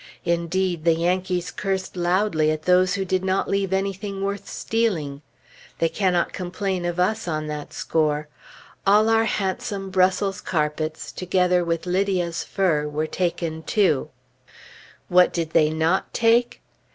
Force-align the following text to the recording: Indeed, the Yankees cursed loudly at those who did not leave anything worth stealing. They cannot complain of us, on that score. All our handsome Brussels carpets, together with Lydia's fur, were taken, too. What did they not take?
Indeed, 0.25 0.83
the 0.83 0.95
Yankees 0.95 1.51
cursed 1.51 1.95
loudly 1.95 2.49
at 2.49 2.63
those 2.63 2.95
who 2.95 3.05
did 3.05 3.23
not 3.23 3.47
leave 3.47 3.71
anything 3.71 4.23
worth 4.23 4.49
stealing. 4.49 5.21
They 5.77 5.89
cannot 5.89 6.33
complain 6.33 6.85
of 6.85 6.99
us, 6.99 7.27
on 7.27 7.45
that 7.49 7.71
score. 7.71 8.27
All 8.87 9.09
our 9.09 9.25
handsome 9.25 9.91
Brussels 9.91 10.41
carpets, 10.41 11.11
together 11.11 11.63
with 11.63 11.85
Lydia's 11.85 12.43
fur, 12.43 12.87
were 12.89 13.05
taken, 13.05 13.61
too. 13.61 14.09
What 15.07 15.31
did 15.31 15.51
they 15.51 15.69
not 15.69 16.11
take? 16.15 16.63